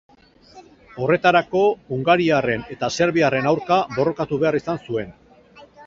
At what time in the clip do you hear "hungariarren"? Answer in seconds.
1.97-2.65